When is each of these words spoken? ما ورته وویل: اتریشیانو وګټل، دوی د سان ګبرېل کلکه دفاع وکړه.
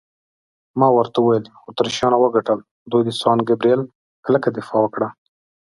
ما 0.79 0.87
ورته 0.97 1.17
وویل: 1.19 1.45
اتریشیانو 1.69 2.17
وګټل، 2.19 2.59
دوی 2.91 3.01
د 3.05 3.09
سان 3.21 3.37
ګبرېل 3.49 3.81
کلکه 4.25 4.49
دفاع 4.51 4.79
وکړه. 4.81 5.07